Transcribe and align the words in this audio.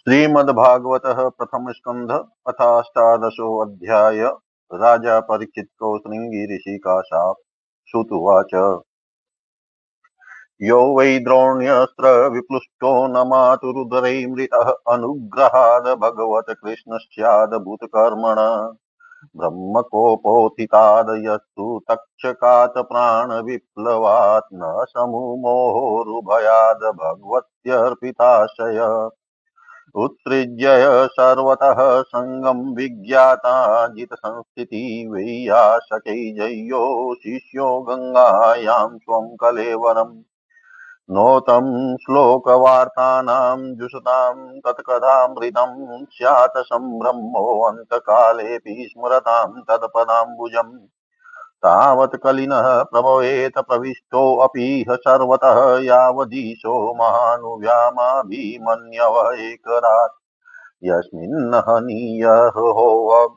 श्रीमद्भागवत 0.00 1.02
प्रथम 1.06 1.72
स्कंध 1.72 2.24
अथाष्टादशो 2.48 3.58
अध्याय, 3.58 4.20
राजा 4.70 5.20
को 5.20 7.02
शाप 7.02 7.36
श्रुतुवाच 7.88 8.80
यो 10.62 10.96
वै 10.96 11.18
द्रोण्यस्त्र 11.18 12.28
विप्लुष्टो 12.28 13.06
न 13.06 13.28
मातुरुदरैमृतः 13.28 14.74
अनुग्रहाद 14.88 15.98
भगवत 15.98 16.56
कृष्णस्यादभूतकर्मण 16.64 18.36
ब्रह्मकोपोत्थिताद 19.36 21.22
यस्तु 21.26 21.80
तक्षकात् 21.90 22.88
प्राणविप्लवात् 22.88 24.54
न 24.54 24.84
समूमोरुभयाद 24.88 26.92
भगवत्यर्पिताशय। 27.04 28.78
उत्सृज्य 29.94 31.08
सर्वतः 31.12 32.02
सङ्गं 32.02 32.74
विज्ञाता 32.74 33.86
जितसंस्थिति 33.86 35.08
वैयासकैजय्यो 35.10 37.14
शिष्यो 37.14 37.80
गङ्गायां 37.80 38.98
स्वं 38.98 39.36
कलेवरम्। 39.36 40.22
नोतं 41.10 41.96
श्लोकवार्तानां 41.96 43.76
जुषतां 43.76 44.60
तत्कथामृतं 44.60 46.04
स्यात् 46.04 46.58
सम्ब्रह्मोऽन्तकालेऽपि 46.58 48.88
स्मरतां 48.90 49.46
तत्पदाम्बुजम्। 49.46 50.99
तावत् 51.64 52.16
कलिनः 52.16 52.82
प्रभवेत 52.82 53.58
प्रविष्टोऽपि 53.58 54.84
सर्वतः 54.90 55.84
यावदीशो 55.84 56.94
महानुव्यामाभिमन्यव 56.94 59.32
एकरात्। 59.32 60.12
यस्मिन् 60.84 61.54
हनीयहो 61.68 63.28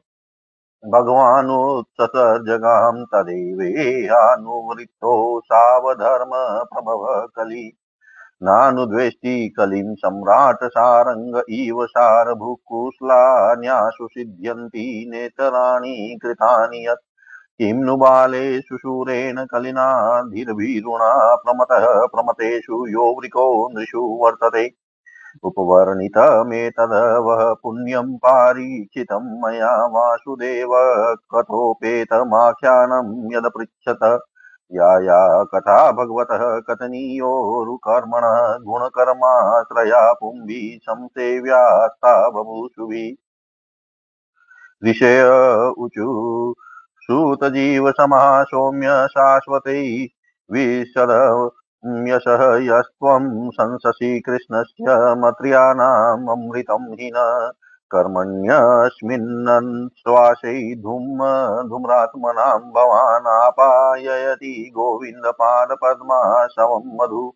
भगवानुत्ससर्जगां 0.94 3.06
तदेवेहानुवृत्तो 3.14 5.14
सावधर्म 5.46 6.32
प्रभव 6.74 7.28
कलि। 7.38 7.72
नानुद्वेष्टि 8.44 9.54
कलिं 9.58 9.96
सम्राट 9.96 10.64
सारङ्ग 10.64 11.42
इव 11.50 11.86
सारभुकुश्लान्यासु 11.86 14.08
सिद्ध्यन्ति 14.08 15.08
नेतराणि 15.12 16.20
कृतानि 16.24 16.88
यत् 16.88 17.13
किं 17.60 17.86
नु 17.86 17.98
बालेषु 17.98 18.78
शूरेण 18.78 19.46
कलिना 19.46 20.22
धीर्भीरुणा 20.22 21.36
प्रमतः 21.36 22.06
प्रमतेषु 22.06 22.88
यो 22.88 23.20
वृको 23.20 23.70
नृषु 23.74 24.18
वर्तते। 24.22 24.72
उपवर्णितमेतदवः 25.44 27.54
पुण्यं 27.54 28.18
पारीक्षितं 28.18 29.44
मया 29.44 29.76
वासुदेव 29.96 30.70
कथोपेतमाख्यानं 31.36 33.36
यदपृच्छत। 33.36 34.20
या 34.72 35.04
या 35.04 35.44
कथा 35.44 35.92
भगवतः 35.92 36.60
कथनीयोरुकर्मणः 36.70 38.58
गुणकर्माश्रया 38.68 40.14
पुंभिः 40.14 40.78
संसेव्यास्ता 40.84 42.30
बभूषुभिः 42.30 43.16
ऋषय 44.90 45.24
ऊचु 45.78 46.54
सूतजीवसमः 47.04 48.44
सौम्य 48.44 49.08
शाश्वतै 49.12 50.08
विशदम्यसः 50.52 52.62
यस्त्वं 52.62 53.52
शंससि 53.52 54.20
कृष्णस्य 54.20 55.16
मत्र्याणाममृतं 55.18 56.94
हि 56.94 57.12
न 57.16 57.52
कर्मण्यस्मिन्नन् 57.92 59.90
श्वासै 59.98 60.76
धूम 60.76 61.18
धूम्रात्मनां 61.70 62.60
भवानापाययति 62.60 64.72
गोविन्दपादपद्माशवं 64.76 67.02
मधु। 67.02 67.34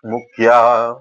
मुख्या, 0.06 0.94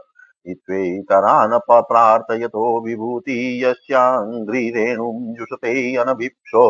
इत्वेतरान् 0.51 1.59
प्रार्थयतो 1.69 2.85
विभूति 2.85 3.65
यस्याङ्घ्रिरेणुं 3.65 5.35
जुषते 5.35 5.95
अनभिप्सो। 5.95 6.65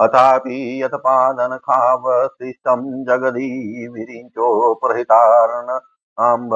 अथापि 0.00 0.82
यत्पादनखावसृष्टं 0.82 3.04
जगदि 3.04 3.88
विरिञ्चो 3.94 4.74
प्रहितार्न 4.74 5.80
अम्ब 6.18 6.50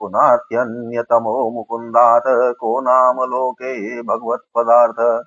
पुनात्यन्यतमो 0.00 1.50
मुकुन्दात् 1.50 2.28
को 2.60 2.80
नाम 2.80 3.20
लोके 3.30 4.02
भगवत्पदार्थ। 4.02 5.24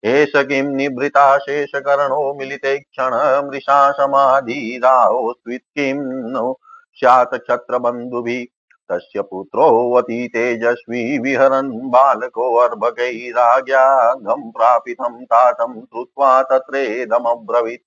एष 0.04 0.32
किं 0.36 0.62
निभृताशेषकर्णो 0.62 2.34
मिलिते 2.34 2.78
क्षण, 2.78 3.48
मृषा 3.48 3.92
समाधिराहोस्वित् 3.92 5.62
किं 5.62 6.32
नो 6.32 6.60
स्यात् 6.94 7.34
क्षत्रबन्धुभिः 7.34 8.44
तस्य 8.90 9.22
पुत्रोऽवति 9.22 10.30
तेजस्वी 10.32 11.18
विहरन् 11.18 11.90
बालकोऽर्भकैराज्ञाघं 11.90 14.50
प्रापितं 14.50 15.24
तातं 15.24 15.80
श्रुत्वा 15.80 16.42
तत्रेदमब्रवीत्। 16.42 17.82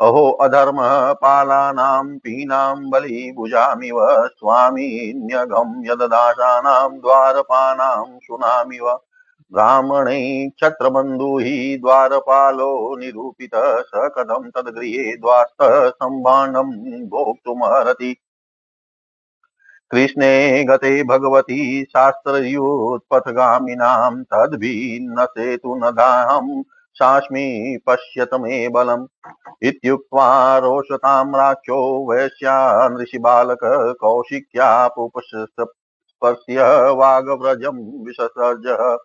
अहो 0.00 0.30
अधर्मः 0.30 1.12
पालानां 1.12 2.18
पीनां 2.18 2.90
बलिभुजामिव 2.90 4.28
स्वामीन्यघं 4.28 5.92
यददासानां, 5.92 7.00
द्वारपानां 7.00 8.18
सुनामिव 8.18 9.00
ब्राह्मणै 9.52 10.50
क्षत्रबन्धु 10.56 11.38
हि 11.38 11.78
द्वारपालो 11.82 12.96
निरूपितः 12.96 13.80
स 13.80 13.90
तद्गृहे 14.56 15.16
द्वास्तः 15.16 15.88
सम्भाण्डं 15.88 17.08
भोक्तुमर्हति। 17.08 18.16
कृष्णे 19.90 20.64
गते 20.64 21.02
भगवती 21.02 21.84
शास्त्रयोत्पथगामिनां 21.84 24.24
तद्भिन्न 24.24 25.24
सेतु 25.24 25.76
न 25.76 25.80
दाहं 25.80 26.62
सास्मि 26.94 27.78
पश्यत 27.86 28.34
मे 28.34 28.68
बलम्। 28.68 29.06
इत्युक्त्वा 29.62 30.58
रोषतां 30.58 31.36
राक्षो 31.36 32.10
वैश्या 32.10 32.88
नृषिबालक 32.88 33.96
कौशिक्यापुपस्पर्श्य 34.00 36.92
वागव्रजं 36.92 38.06
विससर्जः। 38.06 38.98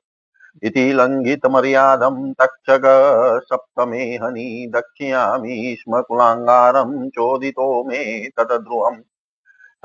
इति 0.69 0.85
लङ्घितमर्यादं 0.99 2.17
तक्षक 2.41 2.83
सप्तमे 3.51 4.05
हनि 4.23 4.47
दक्ष्यामि 4.75 5.57
स्म 5.81 6.01
कुलाङ्गारं 6.09 6.93
चोदितो 7.17 7.69
मे 7.89 8.03
ततद्रुहम् 8.39 9.01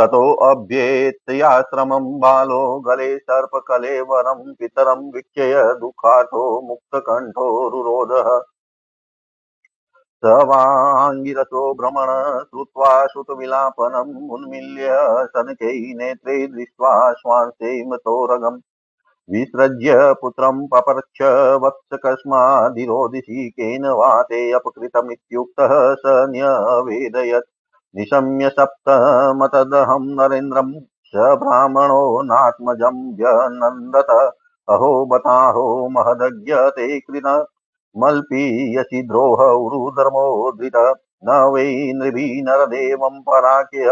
ततोऽभ्येत्याश्रमं 0.01 2.07
बालो 2.21 2.61
गले 2.89 3.09
सर्पकलेवरं 3.19 4.43
पितरं 4.61 5.11
वीक्षय 5.15 5.55
दुःखार्थो 5.81 6.45
मुक्तकण्ठो 6.69 7.47
रुरोधः 7.75 8.31
स 10.25 10.33
वाङ्गिरसो 10.51 11.63
भ्रमण 11.81 12.11
श्रुत्वा 12.45 12.91
श्रुतविलापनम् 13.13 14.15
उन्मील्य 14.37 14.97
सनकै 15.37 15.73
नेत्रे 16.03 16.37
दृष्ट्वा 16.57 16.93
श्वासे 17.23 17.73
मृतोरगम् 17.91 18.61
विसृज्य 19.31 20.15
पुत्रं 20.21 20.67
पपर्क्ष 20.67 21.23
वत्स 21.63 21.99
कस्मादिरोदिषि 22.05 23.49
केन 23.51 23.87
वा 23.87 24.23
ते 24.23 24.53
अपकृतमित्युक्तः 24.53 25.95
स 25.95 26.03
न्यवेदयत्। 26.07 27.49
निशम्य 27.97 28.49
सप्तमतदहं 28.49 30.05
नरेन्द्रं 30.21 30.73
स 30.81 31.13
ब्राह्मणो 31.17 32.23
नात्मजं 32.23 32.97
व्यनन्दत। 33.17 34.11
अहो 34.69 35.07
बताहो 35.07 35.89
महदज्ञ 35.89 36.55
ते 36.55 37.01
कृत। 37.01 37.47
मल्पीयसि 37.99 39.03
द्रोहौरुधर्मोद्धृत 39.03 40.77
न 41.25 41.51
वै 41.53 41.93
नृभिः 41.97 42.43
नरदेवं 42.45 43.21
पराख्य 43.21 43.85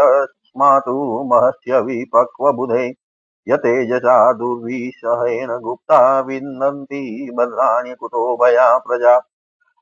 स्मातु 0.43 1.23
महस्य 1.33 1.79
विपक्वबुधे। 1.79 3.04
यतेजसा 3.49 4.15
दुर्विषहेण 4.39 5.51
गुप्ता 5.63 5.99
विन्दन्ति 6.27 7.01
भद्राणि 7.37 7.93
कुतो 7.99 8.21
भया 8.43 8.67
प्रजा। 8.87 9.15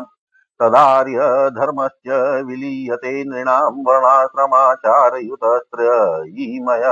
तदार्य 0.60 1.18
धर्मस्य 1.58 2.10
विलीयते 2.48 3.12
नृणां 3.24 3.72
वर्णाश्रमाचारयुतस्त्रयीमय 3.86 6.84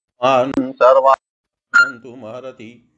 सर्वान् 0.82 1.26
सन्तुमहरति 1.74 2.89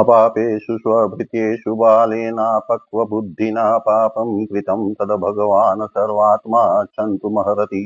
अपापेषु 0.00 0.76
स्वभृत्येषु 0.78 1.74
बालेनापक्वबुद्धिना 1.76 3.66
पापं 3.86 4.30
कृतं 4.46 4.82
तद् 5.00 5.12
भगवान् 5.24 5.86
सर्वात्मा 5.88 6.62
क्षन्तुमहरति 6.84 7.82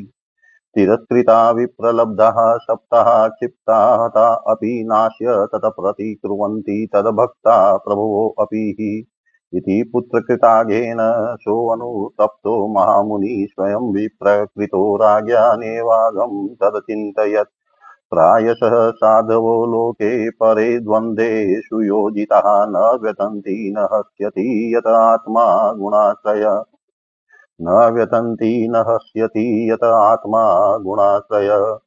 तिरस्कृता 0.76 1.38
विप्रलब्धः 1.50 2.36
सप्तः 2.64 3.10
क्षिप्ता 3.28 3.78
हता 4.04 4.26
अपि 4.52 4.72
नाश्य 4.88 5.36
ततः 5.54 5.70
प्रतिकुर्वन्ति 5.78 6.78
तद्भक्ता 6.94 7.56
प्रभवो 7.86 8.28
अपि 8.40 8.64
हि। 8.80 8.92
इति 9.52 9.82
पुत्रकृताघेन 9.92 10.98
सोऽनुतप्तो 11.42 12.56
महामुनिः 12.74 13.46
स्वयं 13.52 13.92
विप्रकृतो 13.94 14.82
राज्ञानेवागं 15.04 16.36
तदचिन्तयत्। 16.62 17.50
प्रायशः 18.10 18.90
साधवो 18.90 19.66
लोके 19.66 20.30
परे 20.30 20.80
द्वन्द्वेषु 20.80 21.82
योजिता 21.82 22.66
न 22.66 22.98
व्यतंती 23.02 23.72
न 23.72 23.88
हस्यति 23.92 24.74
यत 24.76 24.86
आत्मा 24.86 25.72
गुणाश्रय। 25.72 26.64
न 27.62 27.90
व्यतन्ति, 27.94 28.68
न 28.70 28.76
हस्यति 28.76 29.72
यत 29.72 29.84
आत्मा 29.84 30.76
गुणाश्रय। 30.76 31.78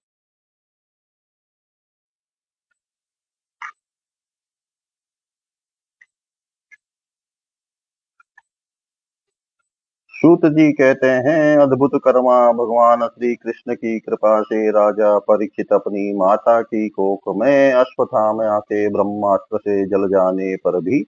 सूत 10.25 10.45
जी 10.45 10.71
कहते 10.71 11.07
हैं, 11.07 11.57
अद्भुत 11.57 11.91
कर्मा 11.95 12.51
भगवान 12.51 13.07
श्री 13.07 13.35
कृष्ण 13.35 13.75
की 13.75 13.99
कृपा 13.99 14.41
से 14.41 14.69
राजा 14.69 15.19
परीक्षित 15.19 15.73
अपनी 15.73 16.17
माता 16.17 16.61
की 16.61 16.89
कोख 16.89 17.19
में 17.27 17.73
अश्वत्थाम 17.73 18.41
आके 18.41 18.89
ब्रह्मास्त्र 18.89 19.57
से 19.57 19.85
जल 19.85 20.07
जाने 20.07 20.55
पर 20.55 20.79
भी 20.79 21.07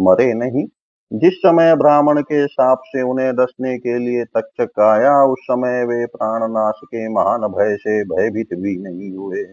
मरे 0.00 0.34
नहीं। 0.34 0.66
जिस 1.12 1.34
समय 1.34 1.76
ब्राह्मण 1.76 2.22
के 2.22 2.46
साप 2.46 2.80
से 2.86 3.02
उन्हें 3.02 3.36
डसने 3.36 3.78
के 3.78 3.98
लिए 3.98 4.24
तक्षक 4.24 4.80
आया, 4.80 5.24
उस 5.24 5.38
समय 5.42 5.84
वे 5.84 6.06
प्राणनाश 6.06 6.80
के 6.84 7.08
महान 7.08 7.40
भय 7.40 7.76
से 7.76 8.04
भयभीत 8.04 8.48
भी 8.54 8.76
नहीं 8.76 9.16
हुए। 9.16 9.44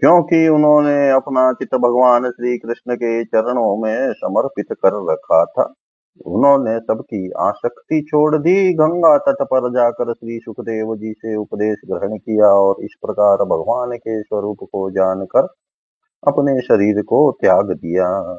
क्योंकि 0.00 0.48
उन्होंने 0.48 1.10
अपना 1.10 1.52
चित्त 1.52 1.74
भगवान 1.74 2.30
श्री 2.30 2.58
कृष्ण 2.58 2.96
के 2.96 3.24
चरणों 3.24 3.82
में 3.82 4.12
समर्पित 4.12 4.66
कर 4.72 5.12
रखा 5.12 5.44
था 5.44 5.74
उन्होंने 6.24 6.78
सबकी 6.78 7.30
आसक्ति 7.30 8.00
छोड़ 8.02 8.36
दी। 8.36 8.74
गंगा 8.74 9.18
तट 9.18 9.42
पर 9.42 9.70
जाकर 9.70 10.12
श्री 10.12 10.38
सुखदेव 10.38 10.96
जी 10.96 11.12
से 11.12 11.36
उपदेश 11.36 11.76
ग्रहण 11.90 12.16
किया 12.16 12.46
और 12.46 12.76
इस 12.80 12.94
प्रकार 13.06 13.36
भगवान 13.36 13.96
के 13.96 14.22
स्वरूप 14.22 14.56
को 14.62 14.90
जानकर 14.90 15.48
अपने 16.26 16.60
शरीर 16.60 17.02
को 17.02 17.30
त्याग 17.32 17.70
दिया। 17.70 18.38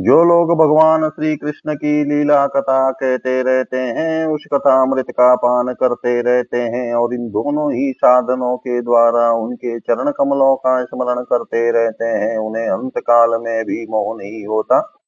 जो 0.00 0.24
लोग 0.24 0.58
भगवान 0.58 1.08
श्री 1.08 1.36
कृष्ण 1.36 1.74
की 1.74 2.04
लीला 2.04 2.46
कथा 2.46 2.90
कहते 2.90 3.42
रहते 3.42 3.76
हैं, 3.76 4.26
उस 4.26 4.44
कथा 4.54 4.82
अमृत 4.82 5.06
का 5.10 5.34
पान 5.34 5.74
करते 5.74 6.22
रहते 6.22 6.56
हैं 6.56 6.94
और 6.94 7.14
इन 7.14 7.28
दोनों 7.28 7.72
ही 7.72 7.92
साधनों 7.92 8.56
के 8.56 8.82
द्वारा 8.82 9.32
उनके 9.32 9.78
चरण 9.80 10.10
कमलों 10.10 10.56
का 10.56 10.84
स्मरण 10.84 11.22
करते 11.22 11.70
रहते 11.70 12.04
हैं, 12.04 12.38
उन्हें 12.38 12.68
अंत 12.68 12.92
काल 12.98 13.30
में 13.30 13.64
भी 13.64 13.86
मोह 13.90 14.16
नहीं 14.16 14.46
होता। 14.46 15.00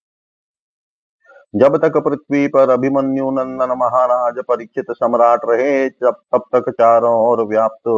जब 1.54 1.76
तक 1.76 1.96
पृथ्वी 1.96 2.46
पर 2.46 2.70
अभिमन्यु 2.70 3.30
नंदन 3.30 3.74
महाराज 3.78 4.38
परीक्षित 4.38 4.86
सम्राट 4.90 5.40
रहे, 5.44 5.88
जब 5.88 6.20
तब 6.34 6.44
तक 6.54 6.70
चारों 6.70 7.14
ओर 7.20 7.46
व्याप्त 7.46 7.88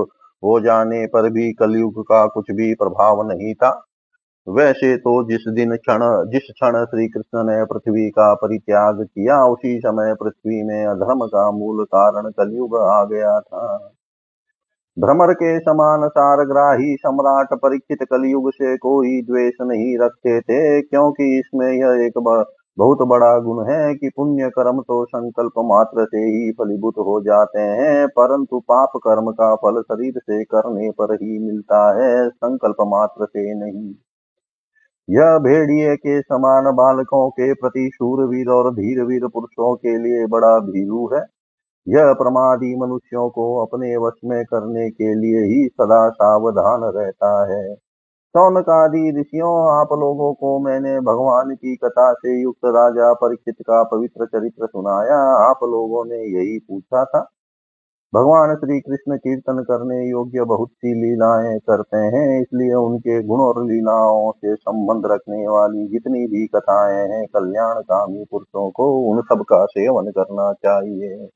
हो 0.43 0.61
जाने 0.61 1.07
पर 1.07 1.28
भी 1.31 1.52
कलयुग 1.52 2.02
का 2.02 2.26
कुछ 2.26 2.50
भी 2.50 2.75
प्रभाव 2.75 3.23
नहीं 3.28 3.55
था। 3.55 3.71
वैसे 4.47 4.97
तो 4.97 5.23
जिस 5.31 5.49
दिन 5.49 5.76
क्षण, 5.76 6.00
जिस 6.31 6.43
क्षण 6.43 6.85
श्री 6.85 7.09
कृष्ण 7.09 7.43
ने 7.45 7.64
पृथ्वी 7.64 8.09
का 8.11 8.35
परित्याग 8.35 9.02
किया, 9.05 9.45
उसी 9.45 9.78
समय 9.78 10.14
पृथ्वी 10.14 10.62
में 10.62 10.87
अधर्म 10.87 11.26
का 11.26 11.50
मूल 11.50 11.85
कारण 11.85 12.31
कलयुग 12.31 12.76
आ 12.76 13.05
गया 13.05 13.40
था। 13.40 13.76
भ्रमर 14.97 15.33
के 15.33 15.59
समान 15.59 16.09
सारग्राही 16.09 16.97
सम्राट 16.97 17.49
परीक्षित 17.55 17.99
कलयुग 18.11 18.50
से 18.50 18.76
कोई 18.76 19.21
द्वेष 19.23 19.61
नहीं 19.61 19.99
रखते 19.99 20.40
थे, 20.40 20.83
क्योंकि 20.83 21.38
इसमें 21.38 21.71
यह 21.73 22.07
एक 22.07 22.19
बहुत 22.78 22.99
बड़ा 23.02 23.38
गुण 23.38 23.64
है 23.68 23.94
कि 23.94 24.08
पुण्य 24.16 24.49
कर्म 24.49 24.80
तो 24.80 25.04
संकल्प 25.04 25.52
मात्र 25.64 26.04
से 26.04 26.18
ही 26.18 26.50
फलीभूत 26.52 26.99
हो 26.99 27.20
जाते 27.20 27.61
हैं, 27.61 28.08
परंतु 28.08 28.61
पाप 28.61 28.92
कर्म 28.97 29.30
का 29.30 29.54
फल 29.56 29.80
शरीर 29.82 30.18
से 30.18 30.44
करने 30.44 30.90
पर 30.90 31.14
ही 31.14 31.38
मिलता 31.38 31.80
है, 31.99 32.28
संकल्प 32.28 32.76
मात्र 32.80 33.26
से 33.26 33.54
नहीं। 33.54 33.94
यह 35.08 35.38
भेड़िए 35.38 35.97
के 35.97 36.20
समान 36.20 36.64
बालकों 36.75 37.28
के 37.30 37.52
प्रति 37.54 37.90
शूरवीर 37.94 38.49
और 38.49 38.73
धीरवीर 38.75 39.26
पुरुषों 39.26 39.75
के 39.76 39.97
लिए 39.99 40.26
बड़ा 40.26 40.58
भीरू 40.58 41.06
है। 41.14 41.25
यह 41.87 42.12
प्रमादी 42.12 42.75
मनुष्यों 42.76 43.28
को 43.30 43.44
अपने 43.66 43.97
वश 43.97 44.20
में 44.25 44.44
करने 44.44 44.90
के 44.90 45.14
लिए 45.14 45.44
ही 45.44 45.68
सदा 45.68 46.08
सावधान 46.08 46.90
रहता 46.97 47.30
है। 47.52 47.88
सौनकादि 48.35 49.20
ऋषियों, 49.20 49.80
आप 49.80 49.88
लोगों 49.92 50.32
को 50.35 50.58
मैंने 50.58 51.00
भगवान 51.00 51.54
की 51.54 51.76
कथा 51.76 52.12
से 52.12 52.42
युक्त 52.42 52.66
राजा 52.66 53.12
परीक्षित 53.12 53.54
का 53.61 53.82
पवित्र 53.82 54.26
चरित्र 54.26 54.66
सुनाया। 54.66 55.16
आप 55.50 55.61
लोगों 55.62 56.04
ने 56.04 56.16
यही 56.16 56.58
पूछा 56.58 57.04
था। 57.04 57.20
भगवान 58.14 58.54
श्री 58.56 58.80
कृष्ण 58.80 59.16
कीर्तन 59.16 59.62
करने 59.62 60.11
योग्य 60.11 60.44
बहुत 60.44 60.68
सी 60.68 60.94
लीलाएँ 60.94 61.58
करते 61.58 61.97
हैं, 61.97 62.40
इसलिए 62.40 62.75
उनके 62.75 63.23
गुण 63.23 63.40
और 63.40 63.64
लीलाओं 63.64 64.32
से 64.32 64.54
संबंध 64.54 65.06
रखने 65.06 65.49
वाली 65.49 65.87
जितनी 65.88 66.26
भी 66.26 66.47
कथाएँ 66.47 67.08
हैं, 67.08 67.26
कल्याणकामी 67.26 68.25
पुरुषों 68.30 68.70
को 68.70 68.90
उन 69.11 69.23
सब 69.23 69.42
का 69.42 69.64
सेवन 69.66 70.11
करना 70.11 70.52
चाहिए। 70.52 71.28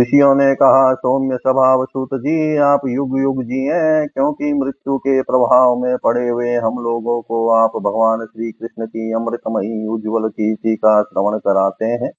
ऋषियों 0.00 0.34
ने 0.34 0.54
कहा, 0.54 0.94
सौम्य 0.94 1.36
स्वभाव 1.36 1.84
सूत 1.84 2.08
जी, 2.14 2.56
आप 2.56 2.80
युग 2.86 3.18
युग 3.20 3.42
जिए, 3.42 4.06
क्योंकि 4.06 4.52
मृत्यु 4.52 4.98
के 4.98 5.22
प्रभाव 5.22 5.78
में 5.78 5.96
पड़े 5.98 6.28
हुए 6.28 6.54
हम 6.54 6.72
लोगों 6.74 7.22
को 7.22 7.48
आप 7.48 7.70
भगवान 7.76 8.26
श्री 8.26 8.52
कृष्ण 8.52 8.86
की 8.86 9.12
अमृतमयी 9.12 9.86
उज्जवल 9.86 10.28
कीर्ति 10.28 10.76
का 10.76 11.02
श्रवण 11.02 11.38
कराते 11.38 11.84
हैं। 11.84 12.10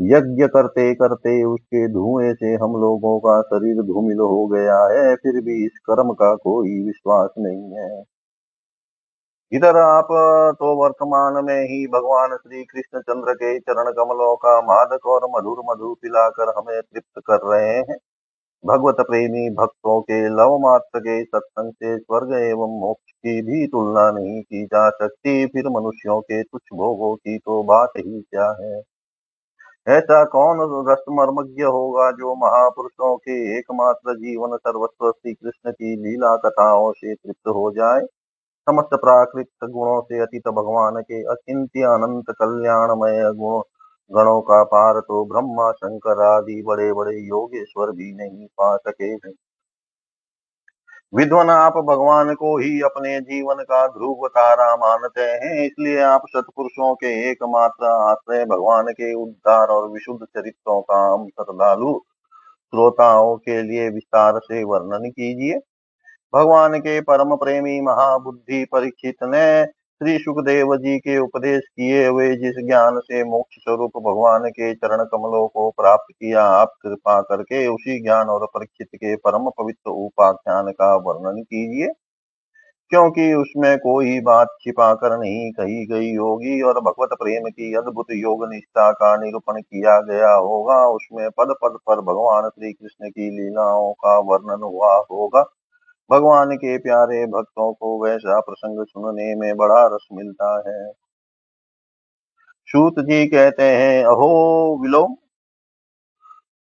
यज्ञ 0.00 0.46
करते 0.46 0.94
करते 0.94 1.44
उसके 1.44 1.88
धुएँ 1.88 2.34
से 2.34 2.54
हम 2.54 2.80
लोगों 2.80 3.18
का 3.18 3.42
शरीर 3.42 3.82
धूमिल 3.82 4.18
हो 4.18 4.46
गया 4.46 4.78
है, 4.84 5.14
फिर 5.14 5.32
भी 5.32 5.64
इस 5.66 5.78
कर्म 5.90 6.12
का 6.12 6.34
कोई 6.34 6.84
विश्वास 6.86 7.30
नहीं 7.38 7.72
है। 7.72 8.11
इधर 9.52 9.76
आप 9.76 10.08
तो 10.58 10.74
वर्तमान 10.76 11.44
में 11.44 11.62
ही 11.62 11.86
भगवान 11.86 12.36
श्री 12.36 12.64
कृष्ण 12.64 13.00
चंद्र 13.00 13.32
के 13.32 13.58
चरण 13.58 13.90
कमलों 13.90 14.36
का 14.36 14.60
मादक 14.60 15.06
और 15.06 15.26
मधुर 15.30 15.56
मधु 15.64 15.92
पिलाकर 15.94 16.52
हमें 16.58 16.80
तृप्त 16.82 17.22
कर 17.26 17.40
रहे 17.48 17.76
हैं। 17.78 17.96
भगवत 18.64 18.96
प्रेमी 19.00 19.50
भक्तों 19.50 20.00
के 20.00 20.28
लव 20.28 20.58
मात्र 20.58 21.00
के 21.00 21.24
सत्संग 21.24 21.72
से 21.72 21.98
स्वर्ग 21.98 22.32
एवं 22.32 22.80
मोक्ष 22.80 23.12
की 23.12 23.42
भी 23.42 23.66
तुलना 23.66 24.10
नहीं 24.10 24.42
की 24.42 24.64
जा 24.64 24.88
सकती। 24.90 25.46
फिर 25.46 25.68
मनुष्यों 25.68 26.20
के 26.20 26.42
तुच्छ 26.42 26.64
भोगों 26.74 27.14
की 27.16 27.38
तो 27.38 27.62
बात 27.62 27.92
ही 27.96 28.20
क्या 28.20 28.48
है? 28.60 28.82
ऐसा 29.88 30.24
कौन 30.24 30.58
रसमर्मज्ञ 30.90 31.62
होगा 31.62 32.10
जो 32.10 32.34
महापुरुषों 32.34 33.16
के 33.16 33.58
एकमात्र 33.58 34.14
जीवन 34.16 34.56
सर्वस्व 34.56 35.10
श्री 35.10 35.34
कृष्ण 35.34 35.72
की 35.72 35.96
लीला 35.96 36.36
कथाओं 36.36 36.92
से 36.92 37.14
तृप्त 37.14 37.48
हो 37.48 37.70
जाए? 37.70 38.00
समस्त 38.66 38.94
प्राकृत 38.96 39.64
गुणों 39.66 40.00
से 40.02 40.18
अतीत 40.22 40.48
भगवान 40.48 41.00
के 41.02 41.22
अचिंत्य 41.32 41.82
अनंत 41.84 42.30
कल्याणमय 42.38 43.22
गुण, 43.34 43.62
गणों 44.10 44.40
का 44.42 44.62
पार 44.66 45.00
तो 45.00 45.24
ब्रह्मा, 45.26 45.70
शंकर 45.72 46.22
आदि 46.24 46.62
बड़े 46.66 46.92
बड़े 46.92 47.16
योगेश्वर 47.18 47.90
भी 47.92 48.12
नहीं 48.14 48.46
पा 48.60 48.76
सके 48.78 49.14
विद्वन 51.12 51.50
आप 51.50 51.76
भगवान 51.86 52.32
को 52.34 52.56
ही 52.58 52.80
अपने 52.82 53.18
जीवन 53.22 53.62
का 53.62 53.86
ध्रुव 53.88 54.26
तारा 54.28 54.74
मानते 54.76 55.22
हैं, 55.22 55.64
इसलिए 55.64 55.98
आप 56.02 56.22
सतपुरुषों 56.28 56.94
के 56.94 57.08
एकमात्र 57.30 57.86
आश्रय 57.86 58.44
भगवान 58.44 58.86
के 58.92 59.12
उद्धार 59.14 59.68
और 59.68 59.88
विशुद्ध 59.90 60.24
चरित्रों 60.26 60.80
का 60.82 61.02
हम 61.06 61.26
श्रद्धालु 61.28 61.92
श्रोताओं 62.72 63.36
के 63.38 63.60
लिए 63.62 63.88
विस्तार 63.90 64.38
से 64.38 64.62
वर्णन 64.64 65.10
कीजिए। 65.10 65.58
भगवान 66.34 66.78
के 66.78 67.00
परम 67.00 67.36
प्रेमी 67.36 67.80
महाबुद्धि 67.80 68.64
परीक्षित 68.64 69.14
ने 69.22 69.64
श्री 69.64 70.18
सुखदेव 70.18 70.76
जी 70.76 70.98
के 70.98 71.18
उपदेश 71.18 71.62
किए 71.66 72.06
हुए 72.06 72.36
जिस 72.36 72.54
ज्ञान 72.66 72.98
से 72.98 73.24
मोक्ष 73.24 73.56
स्वरूप 73.56 73.90
भगवान 73.96 74.48
के 74.50 74.74
चरण 74.74 75.04
कमलों 75.04 75.48
को 75.48 75.70
प्राप्त 75.70 76.14
किया, 76.14 76.44
आप 76.44 76.74
कृपा 76.82 77.20
करके 77.20 77.66
उसी 77.66 78.02
ज्ञान 78.02 78.26
और 78.26 78.46
परीक्षित 78.46 78.88
के 78.94 79.16
परम 79.16 79.50
पवित्र 79.50 79.90
उपाख्यान 79.90 80.70
का 80.70 80.94
वर्णन 80.96 81.42
कीजिए। 81.42 81.88
क्योंकि 82.88 83.34
उसमें 83.34 83.78
कोई 83.78 84.20
बात 84.20 84.48
छिपा 84.60 84.94
कर 84.94 85.18
नहीं 85.18 85.52
कही 85.52 85.86
गई 85.86 86.14
होगी 86.16 86.62
और 86.62 86.80
भगवत 86.80 87.08
प्रेम 87.12 87.44
की 87.48 87.74
अद्भुत 87.74 88.06
योग 88.10 88.52
निष्ठा 88.52 88.92
का 88.92 89.16
निरूपण 89.16 89.60
किया 89.60 90.00
गया 90.00 90.32
होगा, 90.32 90.86
उसमें 90.86 91.30
पद 91.30 91.54
पद 91.62 91.78
पर 91.86 92.00
भगवान 92.00 92.48
श्री 92.48 92.72
कृष्ण 92.72 93.08
की 93.08 93.30
लीलाओं 93.30 93.92
का 93.92 94.18
वर्णन 94.18 94.62
हुआ 94.62 95.04
होगा। 95.10 95.44
भगवान 96.10 96.56
के 96.56 96.78
प्यारे 96.78 97.26
भक्तों 97.26 97.72
को 97.72 98.04
वैसा 98.04 98.40
प्रसंग 98.40 98.86
सुनने 98.86 99.34
में 99.34 99.56
बड़ा 99.56 99.86
रस 99.86 100.08
मिलता 100.12 100.62
है। 100.68 100.92
सूत 102.66 102.94
जी 102.98 103.26
कहते 103.26 103.62
हैं, 103.62 104.04
अहो, 104.04 104.78
विलोम। 104.82 105.16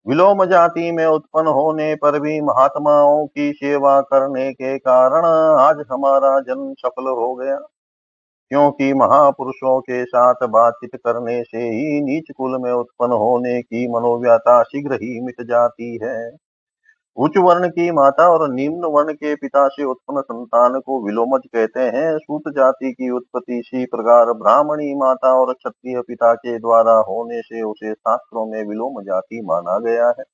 विलोम 0.08 0.44
जाति 0.44 0.92
में 0.92 1.06
उत्पन्न 1.06 1.46
होने 1.46 1.94
पर 1.94 2.20
भी 2.20 2.40
महात्माओं 2.40 3.26
की 3.26 3.52
सेवा 3.52 4.00
करने 4.00 4.52
के 4.52 4.78
कारण 4.78 5.24
आज 5.58 5.76
हमारा 5.92 6.40
जन्म 6.40 6.74
सफल 6.74 7.08
हो 7.08 7.34
गया। 7.34 7.56
क्योंकि 8.48 8.94
महापुरुषों 8.94 9.80
के 9.80 10.04
साथ 10.04 10.34
बातचीत 10.42 10.96
करने 10.96 11.42
से 11.42 11.58
ही 11.58 12.00
नीच 12.00 12.24
कुल 12.36 12.58
में 12.62 12.72
उत्पन्न 12.72 13.12
होने 13.12 13.62
की 13.62 13.88
मनोव्यता 13.88 14.62
शीघ्र 14.62 14.94
ही 14.94 15.20
मिट 15.20 15.42
जाती 15.42 15.98
है। 16.02 16.47
उच्च 17.18 17.36
वर्ण 17.38 17.68
की 17.68 17.90
माता 17.90 18.28
और 18.28 18.48
निम्न 18.48 18.84
वर्ण 18.86 19.12
के 19.12 19.34
पिता 19.34 19.66
से 19.68 19.84
उत्पन्न 19.84 20.20
संतान 20.20 20.78
को 20.80 20.98
विलोमज 21.06 21.46
कहते 21.46 21.80
हैं। 21.96 22.18
सूत 22.18 22.42
जाति 22.48 22.92
की 22.92 23.10
उत्पत्ति 23.10 23.58
इसी 23.58 23.84
प्रकार 23.84 24.32
ब्राह्मणी 24.32 24.94
माता 24.94 25.32
और 25.34 25.52
क्षत्रिय 25.52 26.00
पिता 26.00 26.32
के 26.34 26.58
द्वारा 26.58 26.92
होने 27.08 27.40
से 27.42 27.62
उसे 27.62 27.92
शास्त्रों 27.92 28.44
में 28.46 28.62
विलोम 28.68 29.02
जाति 29.02 29.40
माना 29.44 29.78
गया 29.78 30.08
है। 30.08 30.24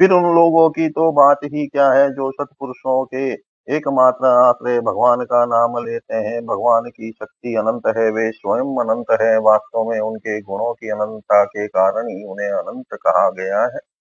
फिर 0.00 0.10
उन 0.10 0.24
लोगों 0.34 0.68
की 0.70 0.88
तो 0.88 1.10
बात 1.12 1.40
ही 1.44 1.66
क्या 1.66 1.90
है 1.92 2.08
जो 2.10 2.30
सतपुरुषों 2.30 3.04
के 3.04 3.24
एकमात्र 3.68 4.26
आश्रय 4.26 4.80
भगवान 4.80 5.24
का 5.24 5.44
नाम 5.46 5.78
लेते 5.84 6.14
हैं। 6.16 6.40
भगवान 6.46 6.88
की 6.90 7.10
शक्ति 7.12 7.54
अनंत 7.54 7.86
है, 7.96 8.10
वे 8.10 8.30
स्वयं 8.32 8.76
अनंत 8.82 9.10
है। 9.22 9.36
वास्तव 9.40 9.90
में 9.90 9.98
उनके 10.00 10.40
गुणों 10.42 10.72
की 10.74 10.90
अनंतता 10.90 11.42
के 11.44 11.66
कारण 11.68 12.08
ही 12.08 12.24
उन्हें 12.26 12.50
अनंत 12.50 12.98
कहा 13.02 13.28
गया 13.30 13.62
है। 13.64 13.93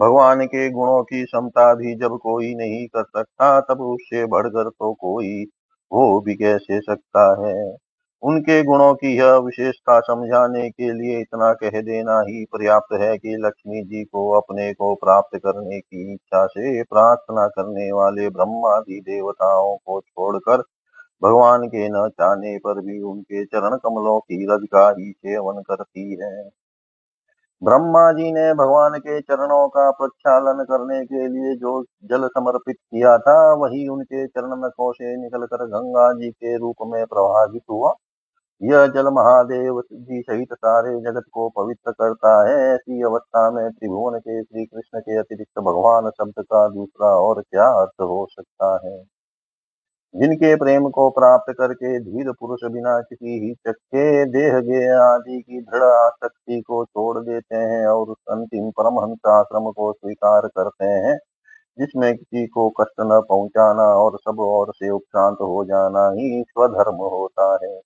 भगवान 0.00 0.46
के 0.46 0.70
गुणों 0.70 1.02
की 1.02 1.24
क्षमता 1.24 1.74
भी 1.74 1.94
जब 1.94 2.18
कोई 2.18 2.54
नहीं 2.54 2.86
कर 2.86 3.02
सकता, 3.02 3.60
तब 3.60 3.80
उससे 3.80 4.26
बढ़कर 4.26 4.68
तो 4.68 4.92
कोई 4.94 5.44
हो 5.92 6.20
भी 6.20 6.34
कैसे 6.34 6.80
सकता 6.80 7.46
है? 7.46 7.76
उनके 8.22 8.62
गुणों 8.64 8.94
की 8.94 9.16
यह 9.16 9.34
विशेषता 9.36 10.00
समझाने 10.00 10.70
के 10.70 10.92
लिए 10.92 11.20
इतना 11.20 11.52
कह 11.52 11.80
देना 11.80 12.20
ही 12.20 12.44
पर्याप्त 12.44 13.00
है 13.00 13.18
कि 13.18 13.36
लक्ष्मी 13.36 13.82
जी 13.82 14.04
को 14.04 14.30
अपने 14.30 14.72
को 14.72 14.94
प्राप्त 14.94 15.38
करने 15.38 15.80
की 15.80 16.12
इच्छा 16.12 16.46
से 16.46 16.82
प्रार्थना 16.82 17.46
करने 17.46 17.92
वाले 17.92 18.28
ब्रह्मादि 18.30 19.00
देवताओं 19.00 19.76
को 19.76 20.00
छोड़कर 20.00 20.62
भगवान 21.22 21.66
के 21.66 21.88
न 21.88 22.08
चाहने 22.08 22.58
पर 22.58 22.80
भी 22.80 23.00
उनके 23.02 23.44
चरण 23.44 23.76
कमलों 23.76 24.20
की 24.20 24.44
रज 24.44 24.66
का 24.72 24.88
ही 24.90 25.12
सेवन 25.12 25.62
करती 25.62 26.18
है। 26.22 26.65
ब्रह्मा 27.62 28.12
जी 28.12 28.32
ने 28.32 28.54
भगवान 28.54 28.98
के 28.98 29.20
चरणों 29.20 29.68
का 29.68 29.90
प्रक्षालन 29.90 30.64
करने 30.64 31.04
के 31.04 31.28
लिए 31.28 31.54
जो 31.56 31.84
जल 32.04 32.28
समर्पित 32.28 32.76
किया 32.76 33.18
था, 33.18 33.52
वही 33.54 33.88
उनके 33.88 34.26
चरण 34.26 34.64
नखों 34.64 34.92
से 34.92 35.16
निकलकर 35.16 35.66
गंगा 35.66 36.12
जी 36.12 36.30
के 36.30 36.56
रूप 36.58 36.76
में 36.86 37.06
प्रभावित 37.06 37.62
हुआ। 37.70 37.94
यह 38.62 38.86
जल 38.86 39.08
महादेव 39.08 39.82
जी 39.92 40.22
सहित 40.22 40.48
सारे 40.52 41.00
जगत 41.00 41.22
को 41.32 41.48
पवित्र 41.48 41.92
करता 41.92 42.48
है। 42.48 42.74
ऐसी 42.74 43.02
अवस्था 43.02 43.50
में 43.50 43.70
त्रिभुवन 43.70 44.18
के 44.18 44.42
श्री 44.42 44.66
कृष्ण 44.66 45.00
के 45.00 45.18
अतिरिक्त 45.18 45.58
भगवान 45.58 46.10
शब्द 46.10 46.34
का 46.38 46.68
दूसरा 46.68 47.08
और 47.08 47.42
क्या 47.42 47.68
अर्थ 47.68 48.00
हो 48.02 48.26
सकता 48.30 48.80
है? 48.84 49.15
जिनके 50.16 50.54
प्रेम 50.56 50.88
को 50.88 51.08
प्राप्त 51.10 51.52
करके 51.58 51.98
धीर 52.00 52.30
पुरुष 52.32 52.60
बिना 52.72 52.98
किसी 53.00 53.38
ही 53.40 53.52
चक्के 53.68 54.24
देह 54.26 54.58
गे 54.60 54.82
आदि 54.98 55.40
की 55.42 55.60
दृढ़ 55.60 55.82
आसक्ति 55.84 56.60
को 56.60 56.84
छोड़ 56.84 57.18
देते 57.18 57.56
हैं 57.56 57.86
और 57.86 58.08
उस 58.08 58.16
अंतिम 58.30 58.70
परमहंस 58.70 59.18
आश्रम 59.28 59.70
को 59.72 59.92
स्वीकार 59.92 60.46
करते 60.48 60.84
हैं, 60.84 61.16
जिसमें 61.78 62.14
किसी 62.16 62.46
को 62.46 62.68
कष्ट 62.80 63.00
न 63.02 63.20
पहुंचाना 63.28 63.82
और 63.96 64.18
सब 64.18 64.40
और 64.40 64.72
से 64.74 64.90
उपशांत 64.90 65.38
हो 65.42 65.64
जाना 65.64 66.08
ही 66.10 66.42
स्वधर्म 66.42 66.96
होता 67.08 67.52
है। 67.64 67.76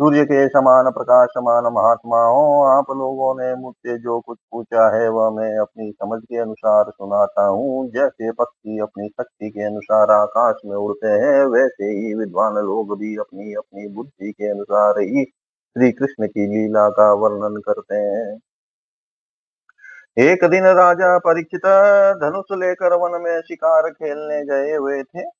सूर्य 0.00 0.24
के 0.24 0.46
समान, 0.48 0.90
प्रकाश 0.90 1.28
समान 1.30 1.64
हो, 1.66 2.42
आप 2.64 2.90
लोगों 2.90 3.32
ने 3.38 3.54
मुझसे 3.54 3.96
जो 3.98 4.18
कुछ 4.20 4.38
पूछा 4.52 4.84
है, 4.96 5.08
वह 5.08 5.30
मैं 5.30 5.58
अपनी 5.58 5.90
समझ 5.92 6.20
के 6.22 6.36
अनुसार 6.38 6.90
सुनाता 6.90 7.46
हूँ। 7.46 7.88
जैसे 7.90 8.30
पक्षी 8.32 8.78
अपनी 8.78 9.08
शक्ति 9.08 9.50
के 9.50 9.64
अनुसार 9.64 10.10
आकाश 10.10 10.60
में 10.66 10.76
उड़ते 10.76 11.08
हैं, 11.08 11.44
वैसे 11.46 11.84
ही 11.84 12.14
विद्वान 12.14 12.54
लोग 12.64 12.98
भी 12.98 13.16
अपनी 13.16 13.54
अपनी 13.54 13.88
बुद्धि 13.88 14.32
के 14.32 14.50
अनुसार 14.50 15.00
ही 15.00 15.24
श्री 15.24 15.90
कृष्ण 15.92 16.26
की 16.26 16.46
लीला 16.46 16.88
का 16.90 17.12
वर्णन 17.14 17.60
करते 17.60 17.96
हैं। 17.96 18.38
एक 20.18 20.44
दिन 20.44 20.64
राजा 20.76 21.18
परीक्षित 21.18 21.66
धनुष 22.22 22.56
लेकर 22.58 22.94
वन 22.94 23.20
में 23.22 23.40
शिकार 23.40 23.90
खेलने 23.90 24.44
गए 24.44 24.76
हुए 24.76 25.02
थे। 25.02 25.37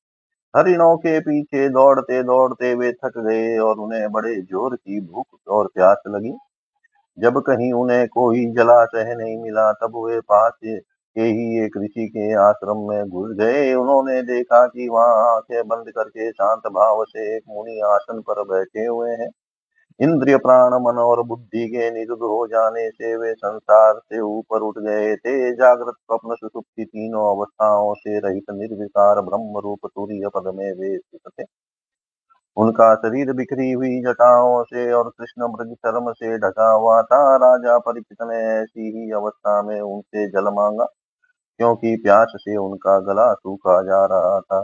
हरिणों 0.54 0.96
के 0.96 1.18
पीछे 1.20 1.68
दौड़ते 1.68 2.22
दौड़ते 2.22 2.74
वे 2.74 2.92
थक 2.94 3.18
गए 3.18 3.56
और 3.58 3.78
उन्हें 3.78 4.10
बड़े 4.12 4.34
ज़ोर 4.42 4.76
की 4.76 5.00
भूख 5.00 5.26
और 5.48 5.66
प्यास 5.74 6.02
लगी। 6.08 6.32
जब 7.18 7.38
कहीं 7.40 7.72
उन्हें 7.72 8.06
कोई 8.08 8.44
जलाशय 8.52 9.14
नहीं 9.14 9.36
मिला, 9.42 9.72
तब 9.72 9.96
वे 10.06 10.20
पास 10.20 10.52
के 10.62 11.22
ही 11.22 11.64
एक 11.64 11.76
ऋषि 11.78 12.06
के 12.08 12.32
आश्रम 12.40 12.78
में 12.88 13.08
घुस 13.08 13.36
गए। 13.38 13.72
उन्होंने 13.74 14.20
देखा 14.22 14.66
कि 14.66 14.88
वहाँ 14.88 15.36
आँखें 15.36 15.66
बंद 15.68 15.90
करके 15.90 16.30
शांत 16.32 16.66
भाव 16.72 17.04
से 17.04 17.36
एक 17.36 17.42
मुनि 17.48 17.80
आसन 17.86 18.20
पर 18.20 18.42
बैठे 18.44 18.86
हुए 18.86 19.10
हैं। 19.12 19.28
इंद्रिय 20.00 20.36
प्राण 20.36 20.74
मन 20.74 20.98
और 20.98 21.22
बुद्धि 21.26 21.66
के 21.68 21.90
निरुद्ध 21.90 22.22
हो 22.22 22.46
जाने 22.46 22.88
से 22.90 23.14
वे 23.16 23.32
संसार 23.34 23.94
से 23.94 24.20
ऊपर 24.20 24.60
उठ 24.60 24.74
गए 24.78 25.14
थे। 25.16 25.32
जागृत 25.52 25.94
स्वप्न 25.94 26.34
सुसुप्ति 26.34 26.84
तीनों 26.84 27.24
अवस्थाओं 27.30 27.94
से 27.94 28.18
रहित 28.18 28.50
निर्विकार 28.50 29.20
ब्रह्म 29.20 29.60
रूप 29.64 29.86
तुरीय 29.86 30.28
पद 30.28 30.52
में 30.54 30.70
वे 30.72 30.96
स्थित 30.98 31.32
थे। 31.40 31.44
उनका 32.56 32.94
शरीर 32.94 33.32
बिखरी 33.32 33.70
हुई 33.72 34.00
जटाओं 34.02 34.62
से 34.64 34.92
और 34.92 35.08
कृष्ण 35.08 35.48
मृग 35.48 35.74
चर्म 35.76 36.12
से 36.12 36.36
ढका 36.38 36.70
हुआ 36.72 37.00
था। 37.02 37.20
राजा 37.36 37.78
परीक्षित 37.78 38.22
ने 38.22 38.36
ऐसी 38.54 38.90
ही 38.90 39.10
अवस्था 39.12 39.62
में 39.62 39.80
उनसे 39.80 40.26
जल 40.28 40.52
मांगा, 40.54 40.84
क्योंकि 41.60 41.96
प्यास 41.96 42.32
से 42.36 42.56
उनका 42.56 42.98
गला 43.02 43.32
सूखा 43.34 43.80
जा 43.82 44.04
रहा 44.06 44.40
था। 44.40 44.60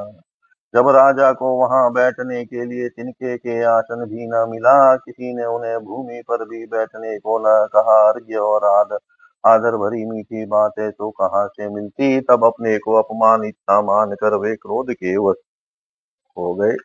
जब 0.75 0.89
राजा 0.89 1.33
को 1.33 1.49
वहाँ 1.59 1.91
बैठने 1.93 2.45
के 2.45 2.65
लिए 2.65 2.89
तिनके 2.89 3.37
के 3.39 3.63
आसन 3.65 4.05
भी 4.05 4.27
न 4.29 4.47
मिला, 4.51 4.97
किसी 4.97 5.35
ने 5.35 5.45
उन्हें 5.47 5.79
भूमि 5.81 6.23
पर 6.29 6.45
भी 6.45 6.65
बैठने 6.67 7.19
को 7.19 7.39
न 7.39 7.67
कहा। 7.75 7.99
अर्घ्य 8.09 8.37
और 8.37 8.65
आदर 8.65 8.99
आदर 9.45 9.77
भरी 9.77 10.05
मीठी 10.07 10.45
बातें 10.47 10.91
तो 10.93 11.11
कहाँ 11.11 11.47
से 11.49 11.69
मिलती? 11.69 12.21
तब 12.21 12.45
अपने 12.45 12.77
को 12.79 12.95
अपमानित 12.95 13.55
मान 13.71 14.15
कर 14.15 14.37
वे 14.39 14.55
क्रोध 14.57 14.93
के 14.93 15.17
वश 15.19 15.37
हो 16.37 16.55
गए। 16.55 16.77